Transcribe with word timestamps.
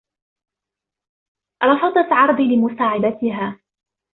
رفضت 1.63 2.11
عرضي 2.11 2.55
لمساعدتها. 2.55 3.59